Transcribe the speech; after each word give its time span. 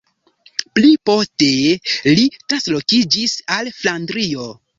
Pli 0.77 0.87
poste 1.09 1.49
li 2.21 2.25
translokiĝis 2.39 3.37
al 3.59 3.71
Flandrio. 3.83 4.51